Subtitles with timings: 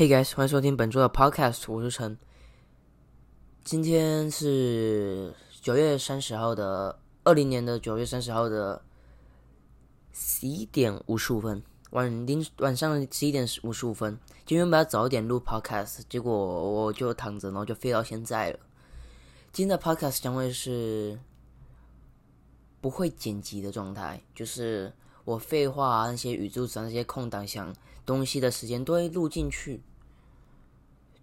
[0.00, 2.16] Hey guys，欢迎收听本周的 Podcast，我是陈。
[3.62, 8.80] 今天是九月三十号的二零年的九月三十号的
[10.10, 14.18] 十一点五十五分，晚零晚上十一点五十五分。
[14.46, 18.58] 今天本来早一点录 Podcast，结果我就躺着，然后就飞到现在了。
[19.52, 21.20] 今天的 Podcast 将会是
[22.80, 24.94] 不会剪辑的状态，就是
[25.26, 27.76] 我废话那些语助词那些空档想
[28.06, 29.82] 东西的时间都会录进去，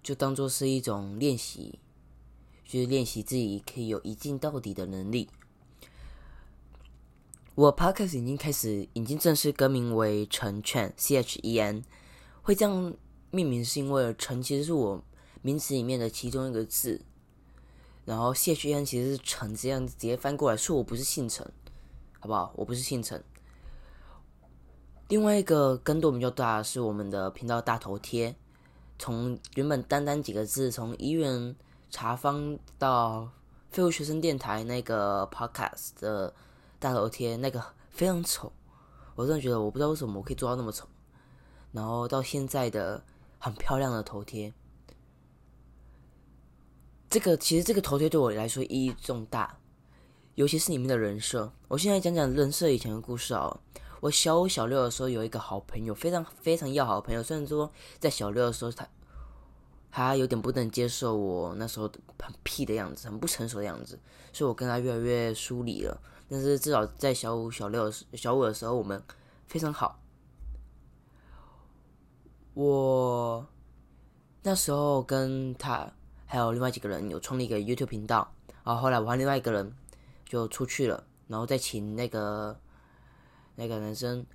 [0.07, 1.79] 就当做是一种练习，
[2.63, 5.29] 就是练习自己可以有一镜到底的能力。
[7.55, 11.83] 我 Podcast 已经开始，已经正式更名为陈劝 C H E N，
[12.41, 12.95] 会这样
[13.31, 15.03] 命名是因为陈其实是我
[15.41, 17.01] 名词里面的其中一个字。
[18.05, 21.45] 然后谢学燕其实是陈这样直接翻过来，说我不是姓陈，
[22.21, 22.53] 好不好？
[22.55, 23.21] 我不是姓陈。
[25.09, 28.33] 另外一个更多比较大是我们的频道大头贴，
[28.99, 31.55] 从原本单单几个字，从医院
[31.89, 33.29] 查方到
[33.69, 36.33] 废物学生电台那个 podcast 的
[36.79, 38.51] 大头贴，那个非常丑，
[39.15, 40.87] 我真的觉得我不知道为什么我可以做到那么丑。
[41.71, 43.03] 然后到现在的
[43.37, 44.53] 很漂亮的头贴。
[47.09, 49.59] 这个其实这个头贴对我来说意义重大，
[50.35, 51.51] 尤其是里面的人设。
[51.67, 53.59] 我现在讲讲人设以前的故事啊。
[53.99, 57.23] 我小五小六的时候有一个好朋友，非常非常要好的朋友。
[57.23, 58.87] 虽然说在小六的时候他
[59.91, 63.99] 他有点不能接受我那时候很屁的样子，很不成熟的样子，
[64.31, 65.99] 所以我跟他越来越疏离了。
[66.29, 69.01] 但是至少在小五小六小五的时候，我们
[69.47, 69.99] 非常好。
[72.53, 73.47] 我
[74.43, 75.91] 那时候跟他。
[76.29, 78.29] 还有另外几个人有创立一个 YouTube 频道，
[78.65, 79.73] 然后后来我和另外一个人
[80.25, 82.59] 就出去了，然后再请那个
[83.55, 84.25] 那个男生，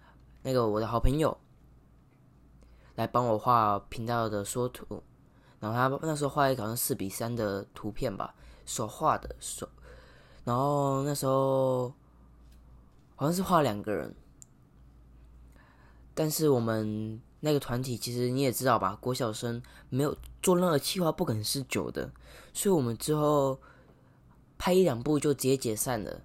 [0.40, 1.36] 那个我的好朋友
[2.94, 5.02] 来帮我画频道的缩图，
[5.62, 8.34] 然后他那时候画一个好像四比三的图片吧，
[8.66, 9.66] 手画的手，
[10.44, 11.88] 然后那时候
[13.16, 14.14] 好像是画两个人，
[16.12, 17.18] 但是我们。
[17.44, 22.08] 那个团体其实你也知道吧，郭晓生没有做任何计划，不可能是久的，
[22.54, 23.58] 所以我们之后
[24.56, 26.20] 拍一两部就直接解散了。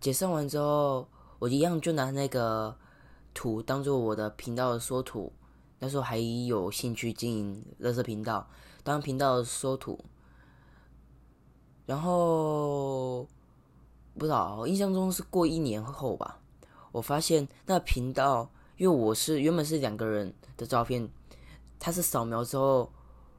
[0.00, 1.06] 解散完之后，
[1.40, 2.74] 我一样就拿那个
[3.34, 5.30] 图当做我的频道的缩图。
[5.78, 8.48] 那时候还有兴趣经营乐色频道，
[8.82, 10.04] 当频道收徒。
[11.86, 13.26] 然后
[14.18, 16.38] 不知道，印象中是过一年后吧，
[16.92, 18.50] 我发现那频道。
[18.78, 21.08] 因为我是原本是两个人的照片，
[21.78, 22.92] 他是扫描之后，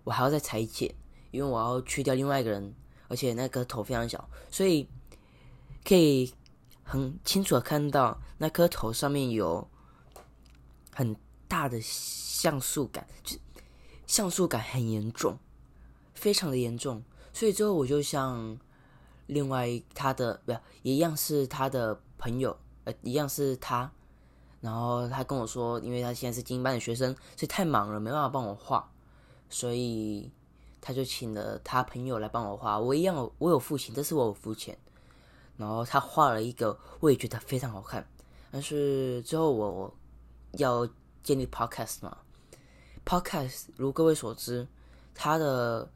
[0.04, 0.92] 我还要再裁剪，
[1.30, 2.74] 因为我要去掉另外一个人，
[3.08, 4.88] 而且那个头非常小，所以
[5.86, 6.34] 可以
[6.82, 9.68] 很清楚的看到那颗头上面有
[10.92, 11.16] 很
[11.48, 11.80] 大的
[12.40, 13.36] 像素感，就
[14.06, 15.40] 像素感很严重，
[16.14, 17.04] 非常的严重，
[17.34, 18.60] 所以之后我就像
[19.26, 23.92] 另外他的不一样是他的朋友，呃，一样是他。
[24.62, 28.88] 然后他跟我说，因为他现在是精英班的学生，所以太忙了，没办法帮我画，
[29.50, 30.32] 所以
[30.80, 32.80] 他就请了他朋友来帮我画。
[32.80, 34.78] 我一样，我有付钱，这是我有付钱。
[35.58, 38.08] 然后他画了一个，我也觉得非常好看。
[38.52, 39.92] 但是之后我
[40.52, 40.88] 要
[41.24, 42.18] 建立 podcast 嘛
[43.08, 44.68] ，podcast 如各位所知，
[45.16, 45.90] 它的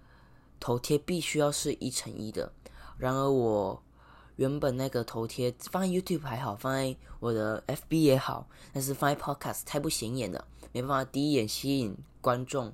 [0.60, 2.52] 头贴必须要是一乘一的。
[2.98, 3.84] 然而我。
[4.38, 12.74] 原本那个头贴放在 YouTube 还好，放在我的 FB 也好，但是放在 Podcast 太不显眼了，没办法第一眼吸引观众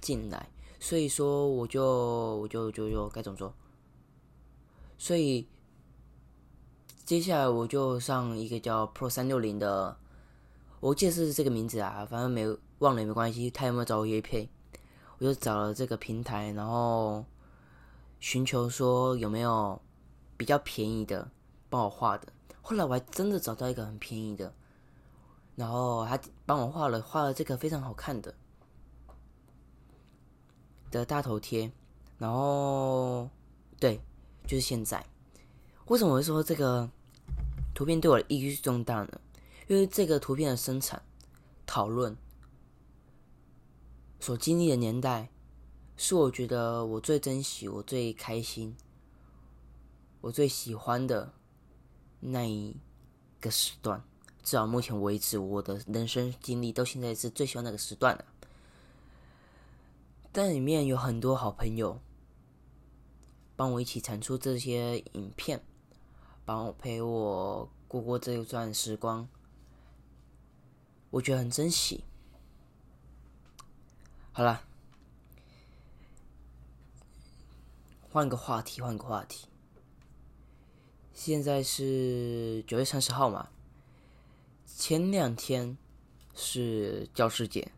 [0.00, 0.48] 进来，
[0.80, 1.84] 所以说我就
[2.38, 3.54] 我就就就该怎么做？
[4.96, 5.46] 所以
[7.04, 9.96] 接下来我就上一个叫 Pro 三六零的，
[10.80, 14.48] 我记得是这个名字啊，反正没有忘了也没关系，他有没有找我约配？
[15.18, 17.24] 我就找了这个平台，然后
[18.20, 19.80] 寻求说有没有。
[20.38, 21.28] 比较便宜的
[21.68, 24.54] 帮我画的，后来我还真的找到一个很便宜的，
[25.56, 28.32] 然后他帮我画了画了这个非常好看的
[30.92, 31.72] 的大头贴，
[32.18, 33.28] 然后
[33.80, 34.00] 对，
[34.46, 35.04] 就是现在，
[35.86, 36.88] 为什么会说这个
[37.74, 39.20] 图片对我的意义是重大呢？
[39.66, 41.02] 因为这个图片的生产
[41.66, 42.16] 讨论
[44.20, 45.30] 所经历的年代，
[45.96, 48.76] 是我觉得我最珍惜、我最开心。
[50.20, 51.32] 我最喜欢的
[52.18, 52.76] 那一
[53.40, 54.02] 个时段，
[54.42, 58.24] 至少目前为止，我的人生经历到现在是最喜欢那个时段的。
[60.32, 62.00] 但里面有很多好朋友，
[63.54, 65.64] 帮我一起产出这些影片，
[66.44, 69.28] 帮我陪我过过这一段时光，
[71.10, 72.02] 我觉得很珍惜。
[74.38, 74.62] 好了
[78.08, 79.48] 换个话题换个话题。
[81.12, 83.48] 现在是九月三十号嘛。
[84.64, 85.76] 前两天
[86.36, 87.72] 是教师节。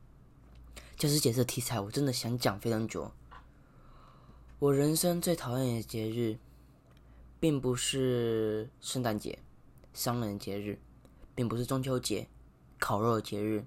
[0.99, 3.11] 教师节这题材我真的想讲非常久。
[4.59, 6.37] 我人生最讨厌的节日
[7.41, 9.39] 并不是圣诞节
[9.95, 10.79] 商人节日
[11.35, 12.29] 并不是中秋节
[12.79, 13.65] 烤肉节日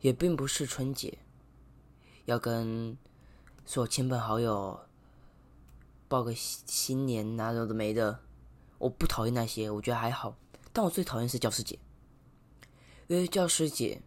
[0.00, 1.25] 也并不是春节。
[2.26, 2.96] 要跟
[3.64, 4.78] 所有亲朋好友
[6.06, 8.20] 报个新新年哪有的没的。
[8.78, 10.36] 我不讨厌那些，我觉得还好。
[10.70, 11.78] 但我最讨厌是教师节，
[13.06, 14.02] 因为教师节，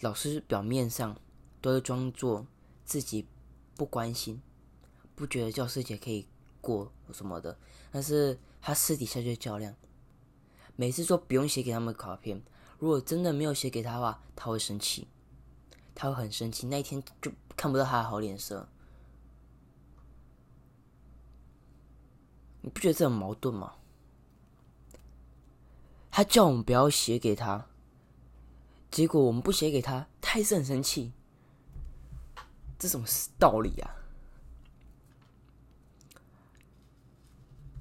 [0.00, 1.16] 老师表面上
[1.60, 2.44] 都会装作
[2.84, 3.24] 自己
[3.76, 4.42] 不关心，
[5.14, 6.26] 不觉得教师节可以
[6.60, 7.56] 过什么的，
[7.92, 9.72] 但是他私底下就较量。
[10.74, 12.42] 每次说不用写给他们卡片，
[12.80, 15.06] 如果真的没有写给他的话，他会生气，
[16.00, 18.68] 他会很生气，那一天就看不到他的好脸色。
[22.60, 23.74] 你不觉得这很矛盾吗？
[26.08, 27.66] 他叫我们不要写给他，
[28.92, 31.12] 结果我们不写给他，他还是很生气。
[32.78, 33.04] 这什么
[33.36, 33.90] 道理啊？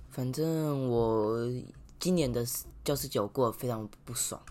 [0.09, 1.37] 反正我
[1.99, 2.43] 今年的
[2.83, 4.41] 教师节过得非常不爽，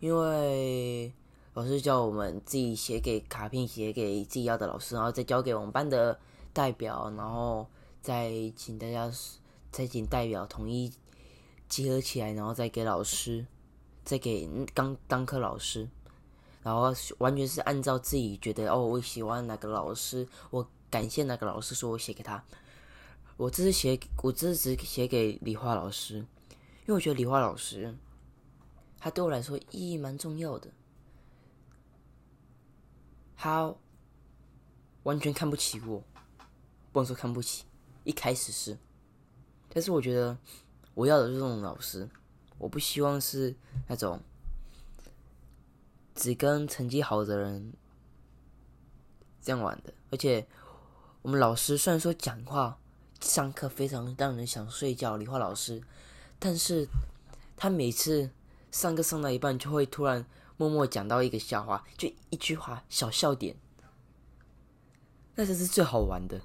[0.00, 1.12] 因为
[1.58, 6.16] 老师叫我们自己写给卡片，写给自己要的老师，然后再交给我们班的
[6.52, 7.66] 代表，然后
[8.00, 9.12] 再请大家。
[9.70, 10.90] 再请代表统一
[11.68, 13.46] 集合起来，然后再给老师，
[14.02, 15.86] 再给刚当课老师，
[16.62, 22.42] 然后完全是按照自己觉得哦，我喜欢哪个老师，我感谢哪个老师，说我写给他。
[23.36, 27.94] 我这是写，我这是只写给理化老师，因为我觉得理化老师
[28.98, 30.70] 他对我来说意义蛮重要的。
[33.40, 33.72] 他
[35.04, 36.02] 完全看不起我，
[36.92, 37.64] 不能说看不起，
[38.02, 38.76] 一开始是。
[39.68, 40.36] 但是我觉得
[40.92, 42.08] 我要的是这种老师，
[42.58, 43.54] 我不希望是
[43.86, 44.20] 那种
[46.16, 47.72] 只跟成绩好的人
[49.40, 49.94] 这样玩的。
[50.10, 50.44] 而且
[51.22, 52.76] 我们老师虽然说讲话
[53.20, 55.80] 上课非常让人想睡觉，理化老师，
[56.40, 56.88] 但是
[57.56, 58.30] 他每次
[58.72, 60.26] 上课上到一半就会突然
[60.58, 63.56] 默默讲到一个笑话，就一句话小笑点，
[65.36, 66.40] 那才是最好玩的，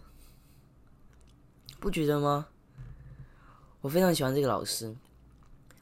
[1.80, 2.48] 不觉得吗？
[3.82, 4.96] 我非常喜欢这个老师，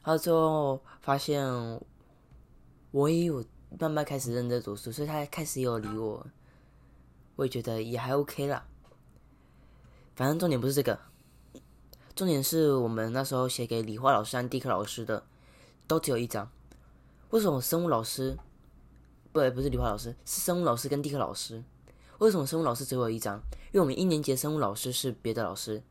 [0.02, 1.44] 他最后发现
[2.90, 3.44] 我也有
[3.78, 6.26] 慢慢开始认真读书，所以他开始有理我，
[7.36, 8.66] 我也觉得也还 OK 啦。
[10.16, 10.98] 反正重点不是这个，
[12.16, 15.22] 重点是我们那时候写给理化老师和地科老师的
[15.86, 16.50] 都只有一张。
[17.32, 18.36] 为什么生物老师
[19.32, 21.64] 不不是理化老师是生物老师跟地科老师？
[22.18, 23.40] 为什么生物老师只有一张？
[23.72, 25.82] 因为我们一年级生物老师是别的老师。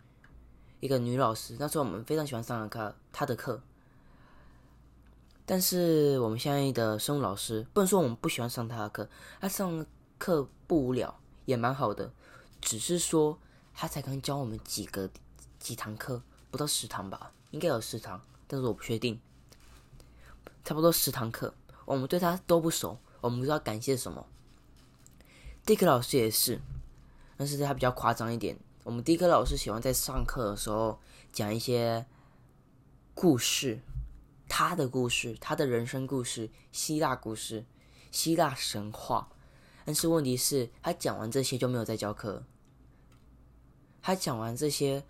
[0.82, 3.60] 一个女老师，那时候我们非常喜欢上的课，她的课。
[5.44, 9.10] 但是我们现在的生物老师，不能说我们不喜欢上她的课，
[9.40, 9.84] 她上
[10.20, 12.12] 课不无聊，也蛮好的。
[12.62, 13.40] 只是说
[13.74, 15.10] 她才刚教我们几个
[15.58, 16.22] 几堂课，
[16.52, 19.20] 不到十堂吧，应该有十堂，但是我不确定。
[20.64, 21.54] 差不多十堂课，
[21.86, 24.26] 我们对他都不熟，我们不知道感谢什么。
[25.66, 26.60] 地科老师也是，
[27.38, 28.58] 但是他比较夸张一点。
[28.84, 31.00] 我们第一科老师喜欢在上课的时候
[31.32, 32.06] 讲一些
[33.14, 33.80] 故事，
[34.48, 37.66] 他的故事，他的人生故事，希腊故事，
[38.12, 39.30] 希腊神话。
[39.86, 42.44] 但是问题是，他讲完这些就没有再教课。
[44.02, 45.04] 他讲完这些，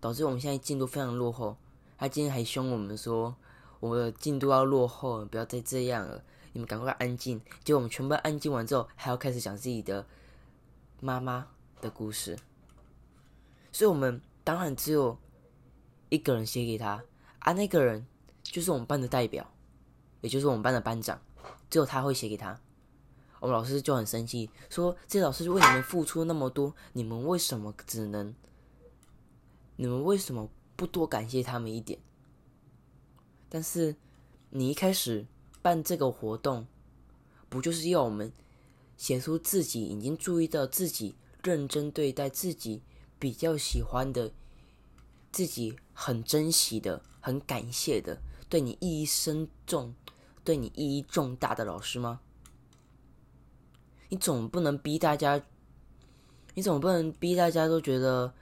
[0.00, 1.56] 导致我们现在进度非常落后。
[1.96, 3.34] 他今天还凶我们说，
[3.80, 7.40] 我的进度要落后，不要再这样了，你们赶快安静。
[7.64, 10.06] 结果我们全部安静完之后，还要开始讲自己的
[11.00, 11.46] 妈妈
[11.80, 12.38] 的故事。
[13.70, 15.16] 所以我们当然只有
[16.08, 17.02] 一个人写给他，
[17.40, 18.06] 啊，那个人
[18.42, 19.48] 就是我们班的代表，
[20.20, 21.20] 也就是我们班的班长，
[21.70, 22.58] 只有他会写给他。
[23.40, 28.34] 我们老师就很生气，说：“这老师为你们付出那么多，你们为什么只能？
[29.76, 32.00] 你们为什么不多感谢他们一点？
[33.48, 33.96] 但是
[34.50, 35.26] 你一开始
[35.62, 36.66] 办这个活动，
[37.48, 38.32] 不就是要我们
[38.96, 42.82] 写出自己已经注意到自己认真对待自己？”
[43.20, 44.30] 比较喜欢的，
[45.32, 49.92] 自己很珍惜的、很感谢的、对你意义深重、
[50.44, 52.20] 对你意义重大的老师吗？
[54.08, 55.42] 你总不能逼大家，
[56.54, 58.32] 你总不能逼大家都觉得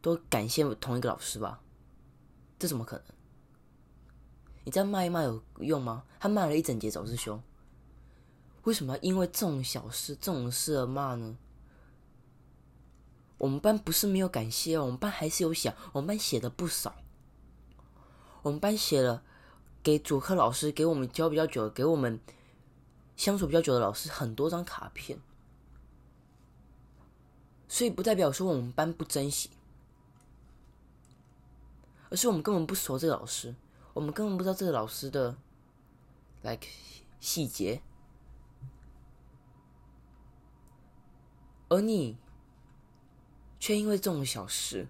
[0.00, 1.60] 都感谢同一个老师吧？
[2.58, 3.04] 这怎么可能？
[4.68, 6.04] 你这样骂一骂有用吗？
[6.20, 7.40] 他骂了一整节早自修，
[8.64, 11.38] 为什么因为这种小事、这种事而骂呢？
[13.38, 16.96] 我们班不是没有感谢哦，我们班还是有写，我们班写的不少。
[18.42, 19.22] 我们班写了
[19.82, 22.20] 给主课老师，给我们教比较久，给我们
[23.16, 25.18] 相处比较久的老师很多张卡片。
[27.68, 29.48] 所以不代表说我们班不珍惜，
[32.10, 33.54] 而是我们根本不熟这个老师，
[33.98, 35.36] 我们根本不知道这个老师的
[36.42, 36.68] ，like
[37.18, 37.82] 细节，
[41.68, 42.16] 而你
[43.58, 44.86] 却因为这种小事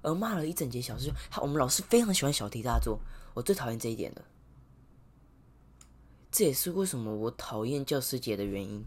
[0.00, 1.12] 而骂了一整节小事。
[1.40, 3.00] 我们老师非常喜欢小题大做，
[3.34, 4.24] 我最讨厌这一点的，
[6.30, 8.84] 这也是为什么我讨厌教师节的原因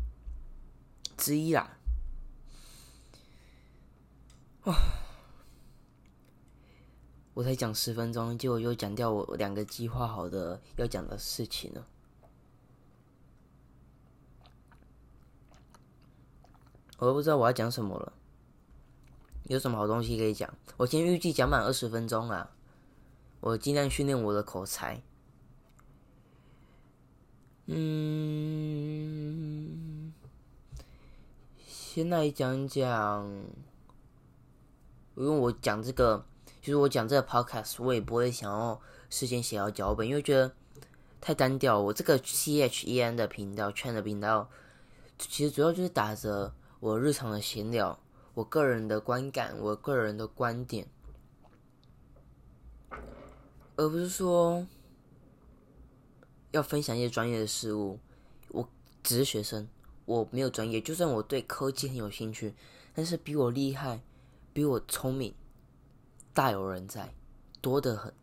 [1.17, 1.77] 之一啦。
[4.63, 4.73] 啊！
[7.35, 11.85] 我才讲十分钟，结果又讲掉我两个计划好的要讲的事情了。
[16.97, 18.13] 我都不知道我要讲什么了，
[19.43, 20.51] 有什么好东西可以讲？
[20.77, 22.51] 我今天预计讲满二十分钟啊，
[23.41, 25.03] 我尽量训练我的口才。
[27.65, 27.83] 嗯，
[31.67, 33.29] 先来讲讲。
[35.17, 36.25] 因为我讲这个，
[36.65, 38.81] 其实我讲这个 podcast，我也不会想要
[39.11, 40.51] 事先写好脚本，因为觉得
[41.21, 41.79] 太单调。
[41.79, 44.49] 我这个 C H E N 的频道、圈的频道，
[45.19, 47.99] 其实主要就是打着我日常的闲聊，
[48.33, 50.87] 我个人的观感，我个人的观点，
[53.75, 54.65] 而不是说
[56.49, 57.99] 要分享一些专业的事物。
[58.47, 58.67] 我
[59.03, 59.67] 只是学生，
[60.05, 62.55] 我没有专业，就算我对科技很有兴趣，
[62.95, 64.01] 但是比我厉害。
[64.51, 65.35] 比我聪明，
[66.35, 67.15] 大有人在，
[67.61, 68.13] 多得很。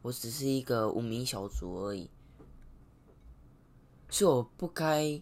[0.00, 2.08] 我只是一个无名小卒而已，
[4.08, 5.20] 是我不该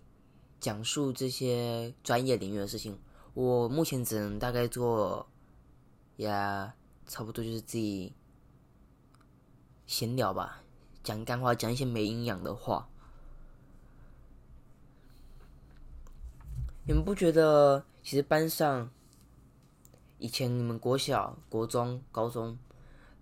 [0.61, 2.97] 讲述这些专业领域的事情。
[3.35, 5.29] 我目前只能大概做，
[6.19, 6.77] 呀，
[7.09, 8.15] 差不多就是自己
[9.85, 10.63] 闲聊吧，
[11.03, 12.89] 讲干话，讲一些没营养的话。
[16.87, 18.89] 你们不觉得，其实班上？
[20.19, 22.59] 以前你们国小、国中、高中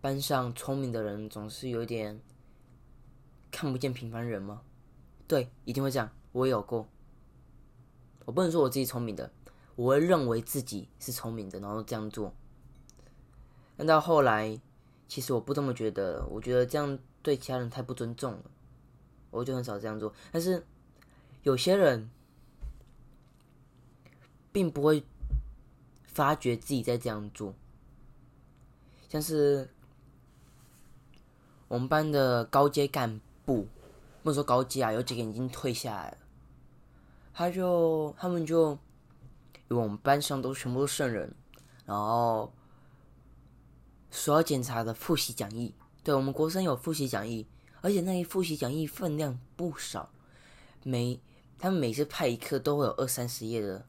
[0.00, 2.20] 班上聪明的人总是有点
[3.50, 4.62] 看不见平凡人吗？
[5.28, 6.10] 对，一定会这样。
[6.32, 6.88] 我也有过。
[8.24, 9.30] 我不能说我自己聪明的，
[9.74, 12.32] 我会认为自己是聪明的，然后这样做。
[13.76, 14.58] 但到后来，
[15.06, 16.24] 其实我不这么觉得。
[16.26, 18.42] 我觉得这样对其他人太不尊重了，
[19.30, 20.12] 我就很少这样做。
[20.32, 20.64] 但是
[21.42, 22.08] 有些人
[24.50, 25.04] 并不会。
[26.16, 27.54] 发觉自己在这样做，
[29.06, 29.68] 像是
[31.68, 33.68] 我们班的高阶干部，
[34.22, 36.18] 不能说高阶啊，有几个已经退下来了。
[37.34, 38.70] 他就他们就，
[39.68, 41.30] 因为我们班上都全部都圣人，
[41.84, 42.50] 然后
[44.10, 47.46] 所要检查的复习讲义，对我们国生有复习讲义，
[47.82, 50.08] 而且那一复习讲义分量不少，
[50.82, 51.20] 每
[51.58, 53.84] 他们每次派一课都会有二三十页的。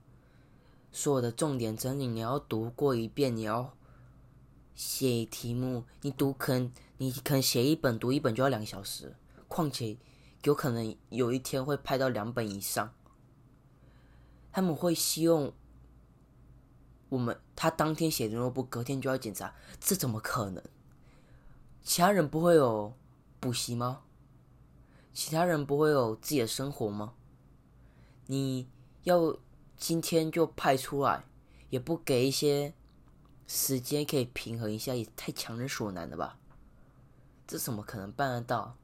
[0.97, 3.77] 所有的重点整理，你要读过一遍，你要
[4.73, 9.15] 写题目，你读可能你可能写一本读一本就要两个小时，
[9.47, 9.95] 况且
[10.41, 12.91] 有可能有一天会拍到两本以上。
[14.51, 15.51] 他们会希望
[17.09, 20.63] 我们他当天写的诺不隔天就要检查，这怎么可能？
[21.83, 22.91] 其他人不会有
[23.39, 24.01] 补习吗？
[25.13, 27.13] 其他人不会有自己的生活吗？
[28.25, 28.67] 你
[29.03, 29.37] 要。
[29.77, 31.23] 今天就派出来，
[31.69, 32.73] 也不给一些
[33.47, 36.39] 时间可以平衡一下，也太强人所难了吧？
[37.45, 38.75] 这怎么可能办得到？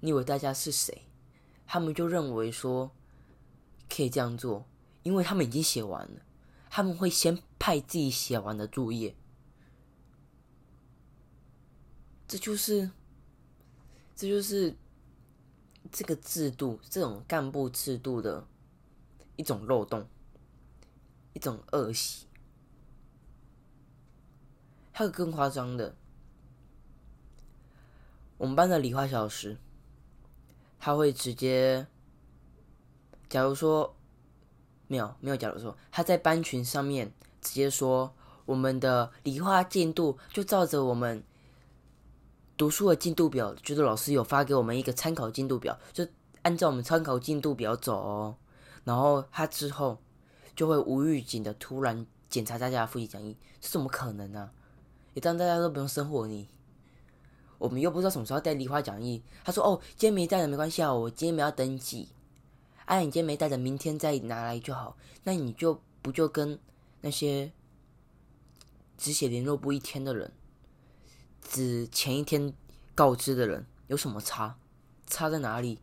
[0.00, 1.02] 你以为大家是谁？
[1.66, 2.92] 他们就认为说
[3.88, 4.66] 可以这样做，
[5.02, 6.20] 因为他们已经写完了，
[6.68, 9.16] 他们会先派自己写完的作业。
[12.28, 12.90] 这就是，
[14.14, 14.76] 这就是
[15.90, 18.46] 这个制度，这种干部制度的。
[19.36, 20.06] 一种漏洞，
[21.32, 22.26] 一种恶习。
[24.92, 25.94] 还有更夸张的，
[28.38, 29.58] 我们班的理化小老师，
[30.78, 31.86] 他会直接，
[33.28, 33.94] 假如说
[34.86, 37.12] 没有没有，假如说他在班群上面
[37.42, 38.14] 直接说，
[38.46, 41.22] 我们的理化进度就照着我们
[42.56, 46.08] 读书的进度表，就是老师有发给我们一个参考进度表，就
[46.40, 48.38] 按照我们参考进度表走哦。
[48.86, 49.98] 然后他之后
[50.54, 54.48] 就会无预警的突然检查大家的复习讲义，这怎么可能呢？
[55.14, 56.46] 也当大家都不用生活你，
[57.58, 59.22] 我们又不知道什么时候带梨花讲义。
[59.42, 62.10] 他说：“哦，今天没带的没关系啊，我今天没要登记。
[62.84, 64.96] 哎，你今天没带的，明天再拿来就好。
[65.24, 66.56] 那你就不就跟
[67.00, 67.50] 那些
[68.96, 70.30] 只写联络簿一天的人，
[71.42, 72.52] 只前一天
[72.94, 74.56] 告知的人有什么差？
[75.06, 75.80] 差在哪里？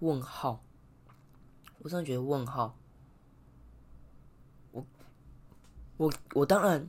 [0.00, 0.60] 问号！
[1.86, 2.76] 我真的觉得问号。
[4.72, 4.84] 我
[5.96, 6.80] 我我当然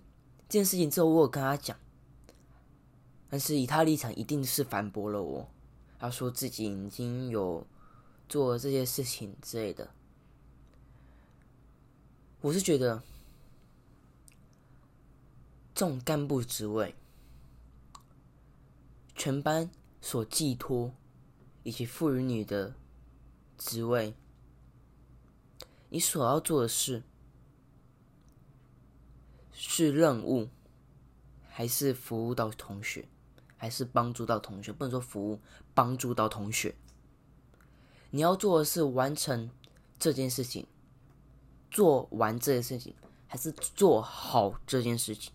[0.49, 1.77] 这件事情之后，我有跟他讲，
[3.29, 5.47] 但是以他立场，一定是反驳了我。
[5.99, 7.63] 他说自己已经有
[8.27, 9.87] 做这些事情之类的。
[12.41, 13.03] 我是觉得，
[15.75, 16.95] 这种干部职位，
[19.13, 19.69] 全班
[20.01, 20.91] 所寄托
[21.61, 22.73] 以及赋予你的
[23.59, 24.15] 职位，
[25.89, 27.03] 你所要做的事
[29.51, 30.50] 是任务，
[31.50, 33.08] 还是服务到同学，
[33.56, 34.72] 还是帮助到同学？
[34.72, 35.39] 不能说服务，
[35.74, 36.75] 帮助到同学。
[38.12, 39.50] 你要做的是完成
[40.00, 40.65] 这件事情。
[41.70, 42.96] 做完这件事情，
[43.27, 45.34] 还是做好这件事情，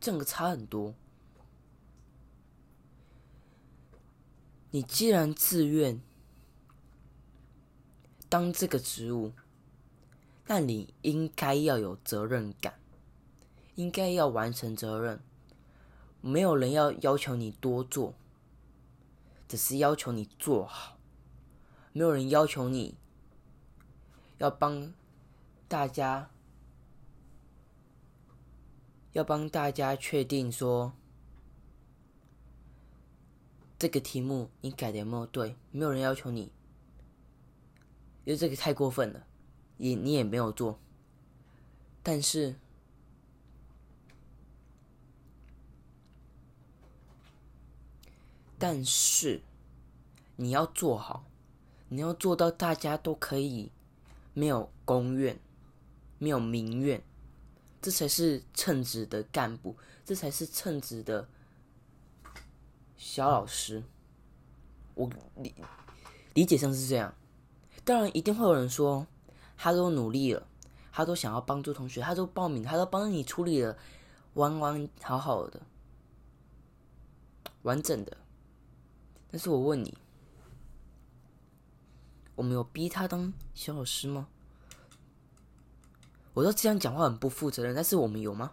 [0.00, 0.94] 这个差很多。
[4.70, 6.00] 你既然自愿
[8.28, 9.32] 当这个职务，
[10.46, 12.74] 那你应该要有责任感，
[13.74, 15.20] 应该要完成责任。
[16.20, 18.14] 没有人要要求你多做，
[19.48, 20.98] 只是要求你做好。
[21.92, 22.96] 没有人要求你
[24.38, 24.92] 要帮。
[25.68, 26.28] 大家
[29.12, 30.92] 要帮大家确定说，
[33.78, 35.56] 这个题目你改的有没有对？
[35.70, 36.52] 没有人要求你，
[38.26, 39.26] 因为这个太过分了，
[39.82, 40.78] 也你也没有做。
[42.02, 42.54] 但是，
[48.58, 49.42] 但是
[50.36, 51.24] 你要做好，
[51.88, 53.70] 你要做到大家都可以
[54.32, 55.38] 没有公怨。
[56.18, 57.02] 没有民怨，
[57.80, 61.28] 这才是称职的干部，这才是称职的
[62.96, 63.82] 小老师。
[64.94, 65.52] 我理
[66.34, 67.12] 理解上是这样，
[67.84, 69.04] 当然一定会有人说，
[69.56, 70.46] 他都努力了，
[70.90, 73.76] 他都想要帮助同学，他都报名，他都帮你处理了，
[74.34, 75.60] 完完好好的，
[77.62, 78.16] 完整的。
[79.30, 79.96] 但是我问你，
[82.34, 84.28] 我们有逼他当小老师吗？
[86.34, 88.52] 我说这样讲话很不负责任，但是我们有吗？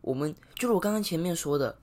[0.00, 1.78] 我们就是我刚刚前面说的，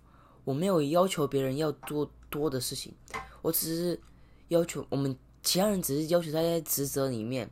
[0.45, 2.93] 我没有要求别人要做多的事情，
[3.41, 4.01] 我只是
[4.47, 7.51] 要求我们其他人只是要求他在职责里面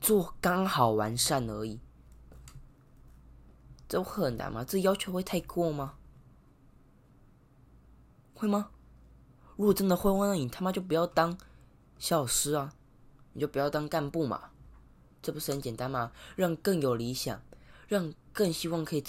[0.00, 1.80] 做刚好完善而已。
[3.88, 4.62] 这会很难吗？
[4.62, 5.94] 这要求会太过吗？
[8.34, 8.70] 会吗？
[9.56, 11.36] 如果真的会，那你他妈就不要当
[11.98, 12.74] 小老师啊，
[13.32, 14.50] 你就不要当干部嘛。
[15.22, 16.12] 这不是很简单吗？
[16.36, 17.42] 让更有理想，
[17.88, 19.02] 让更希望可以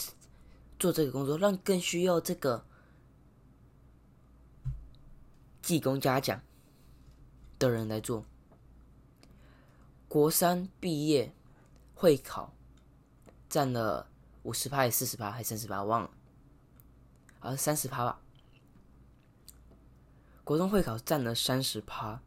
[0.80, 2.66] 做这个工作，让更需要这个
[5.62, 6.42] 技工嘉奖
[7.60, 8.26] 的人来做。
[10.08, 11.32] 国三毕业
[11.94, 12.52] 会考
[13.48, 14.10] 占了
[14.42, 15.84] 五十趴，还是四十趴，还是三十趴？
[15.84, 16.10] 忘了，
[17.42, 18.20] 啊，三十趴吧。
[20.44, 22.22] 国中会考占了三十趴。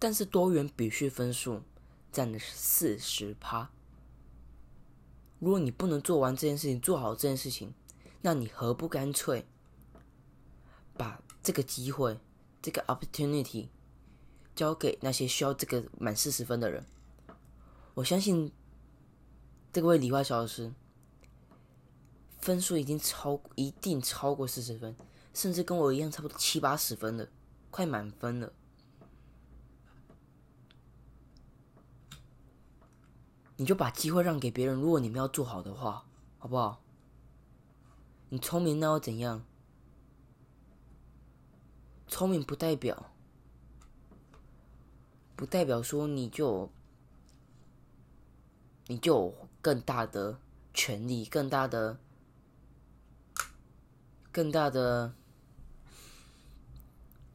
[0.00, 1.62] 但是多元比序分数
[2.10, 3.70] 占的是四十趴。
[5.38, 7.74] 如果你不能做完这件事情，做好这件事情，
[8.22, 9.46] 那你何不干脆
[10.96, 12.18] 把这个机会、
[12.62, 13.68] 这个 opportunity
[14.54, 16.84] 交给那些需要这个满四十分的人？
[17.94, 18.52] 我相信
[19.72, 20.72] 这位理化小老师
[22.40, 24.96] 分数已经超，一定超过四十分，
[25.34, 27.28] 甚至跟我一样，差不多七八十分了，
[27.70, 28.52] 快满分了。
[33.56, 34.74] 你就把机会让给别人。
[34.74, 36.06] 如果你们要做好的话，
[36.38, 36.82] 好不好？
[38.30, 39.44] 你聪明那又怎样？
[42.10, 43.10] 聪明不代表，
[45.36, 46.68] 不代表说你就
[48.88, 50.38] 你就有更大的
[50.74, 51.98] 权利、更大的、
[54.32, 55.14] 更大的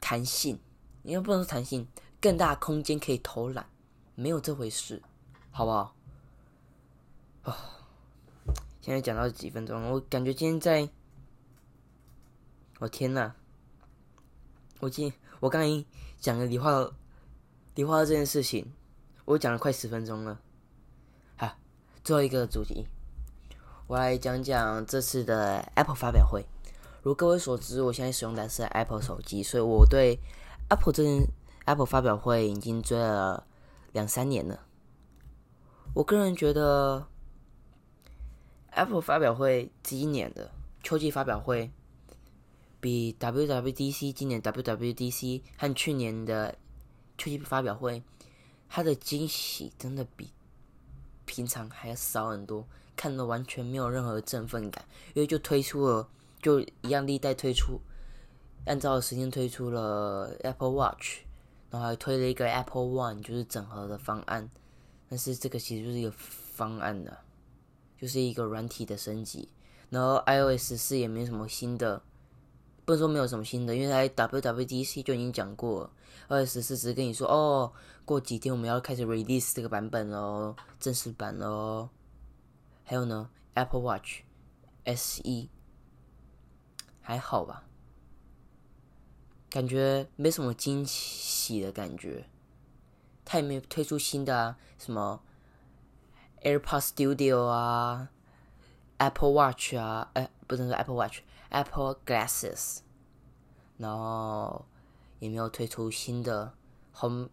[0.01, 0.59] 弹性。
[1.03, 1.87] 你又不能说弹性，
[2.19, 3.69] 更大空间可以偷懒，
[4.13, 5.01] 没有这回事，
[5.51, 5.95] 好不好？
[7.43, 7.55] 啊，
[8.81, 10.89] 现在讲到几分钟，我感觉今天在，
[12.79, 13.35] 我天呐，
[14.79, 15.85] 我今我刚才
[16.19, 16.91] 讲了理化
[17.75, 18.71] 理化这件事情，
[19.23, 20.39] 我讲了快十分钟了。
[21.37, 21.55] 好，
[22.03, 22.85] 最后一个主题，
[23.87, 26.45] 我来讲讲这次的 Apple 发表会。
[27.03, 30.19] 如各位所知，我现在使用的是 Apple 手机，所以我对
[30.69, 31.27] Apple 这件
[31.65, 33.45] Apple 发表会已经追了
[33.93, 34.65] 两三年了。
[35.93, 37.07] 我个人觉得
[38.71, 40.51] ，Apple 发表会今年的
[40.83, 41.71] 秋季发表会，
[42.85, 46.55] 比 WWDC 今年 WWDC 和去年的
[47.17, 48.03] 秋季发表会，
[48.69, 50.29] 它的惊喜真的比
[51.25, 52.63] 平常还要少很多，
[52.95, 56.07] 看的完全没有任何振奋感，因为就推出了，
[56.43, 57.81] 就一样历代推出，
[58.67, 61.21] 按照时间推出了 Apple Watch，
[61.71, 64.47] 然后还推了一个 Apple One，就是整合的方案。
[65.09, 67.17] 但是这个其实就是一个方案的，
[67.99, 69.49] 就是一个软体的升级。
[69.89, 71.99] 然后 iOS 四也没什么新的，
[72.85, 75.91] 不能说没有什么新的，因为在 WWDC 就已经讲过
[76.27, 77.73] 二十四只跟你说哦，
[78.05, 81.89] 过几天我们要开始 release 这个版本喽，正式版喽。
[82.83, 84.21] 还有呢，Apple Watch
[84.85, 85.49] SE
[87.01, 87.63] 还好吧，
[89.49, 92.27] 感觉没什么惊喜的感觉。
[93.23, 95.23] 他也没推出新的啊，什么
[96.43, 98.09] AirPods Studio 啊
[98.99, 101.21] ，Apple Watch 啊，哎，不能说 Apple Watch
[101.55, 102.79] Apple Glasses，
[103.77, 104.65] 然后
[105.19, 106.53] 也没有推出新的
[106.99, 107.29] Home，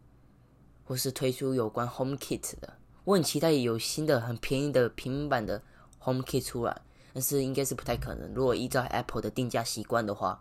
[0.84, 2.74] 或是推出有关 Home Kit 的。
[3.02, 5.60] 我很期待有新的很便宜的平板的
[6.04, 6.82] Home Kit 出来，
[7.12, 8.32] 但是应该是不太可能。
[8.32, 10.40] 如果依照 Apple 的定价习惯的话，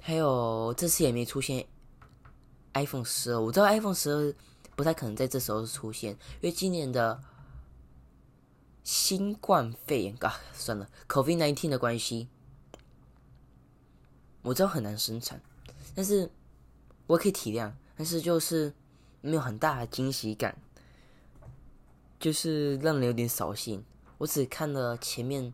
[0.00, 1.66] 还有这次也没出现。
[2.74, 4.34] iPhone 十二，我知道 iPhone 十二
[4.76, 7.20] 不太可能在这时候出现，因为今年的
[8.86, 12.28] 新冠肺炎啊，算了，COVID-19 的关系，
[14.42, 15.42] 我知道很难生产，
[15.92, 16.30] 但是
[17.08, 18.72] 我可以体谅，但是就是
[19.20, 20.56] 没有很大的惊喜感，
[22.20, 23.84] 就是让人有点扫兴。
[24.18, 25.52] 我只看了前面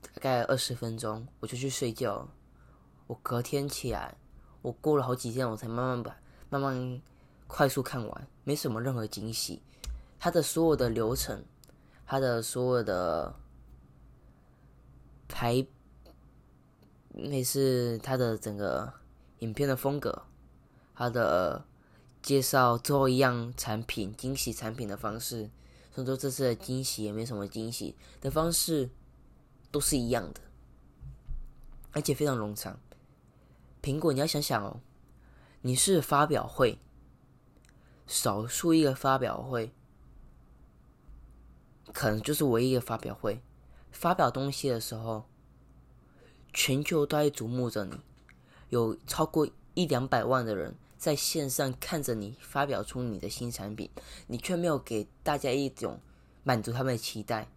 [0.00, 2.26] 大概二十分钟，我就去睡觉，
[3.06, 4.16] 我隔天起来。
[4.62, 6.16] 我过了好几天，我才慢慢把
[6.48, 7.02] 慢慢
[7.46, 9.60] 快速看完，没什么任何惊喜。
[10.18, 11.44] 它的所有的流程，
[12.10, 13.34] 他的所有的
[15.28, 15.66] 排，
[17.10, 18.90] 那是他的整个
[19.40, 20.22] 影片的风格，
[20.94, 21.66] 他的
[22.22, 25.50] 介绍最后一样产品惊喜产品的方式，
[25.92, 28.88] 所以说这次的惊喜也没什么惊喜的方式，
[29.70, 30.40] 都是一样的，
[31.92, 32.80] 而且非常冗长。
[33.82, 34.80] 苹果，你要想想哦，
[35.60, 36.78] 你是发表会，
[38.06, 39.74] 少数一个发表会，
[41.92, 43.40] 可能就是唯一的发表会。
[43.90, 45.24] 发表东西的时候，
[46.52, 48.00] 全球都在瞩目着你，
[48.68, 53.90] 有超过一两百万的人在线上看着你发表出你的新产品，
[54.26, 55.98] 你却没有给大家一种
[56.44, 57.48] 满足他们的期待，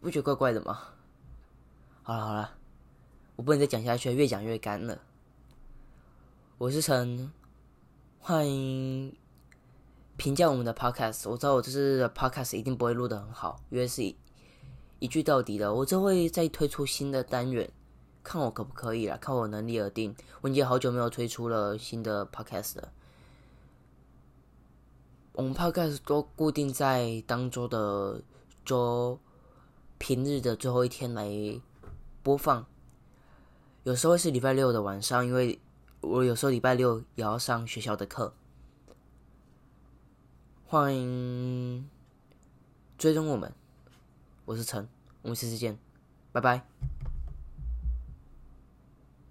[0.00, 0.80] 不觉得怪怪的吗？
[2.02, 2.54] 好了好了。
[3.36, 5.00] 我不能再讲下去，越讲越干了。
[6.58, 7.32] 我是陈，
[8.18, 9.14] 欢迎
[10.22, 11.28] 评价我们的 podcast。
[11.28, 14.16] 我知道我这次的 podcast 一定不会录的很好，因为是一
[15.00, 15.74] 一句到底的。
[15.74, 17.68] 我这会再推出新的单元，
[18.22, 20.14] 看我可不可以啦，看我能力而定。
[20.40, 22.92] 我已经好久没有推出了新的 podcast 了。
[25.32, 28.22] 我们 podcast 都固定在当周的
[28.64, 29.18] 周
[29.98, 31.28] 平日的最后一天来
[32.22, 32.64] 播放。
[33.82, 35.58] 有时候是礼拜六的晚上，因为
[36.00, 38.32] 我有时候礼拜六也要上学校的课。
[40.72, 41.86] 欢迎
[42.96, 43.52] 追踪我们，
[44.46, 44.88] 我是陈，
[45.20, 45.76] 我们下次见，
[46.32, 46.62] 拜拜。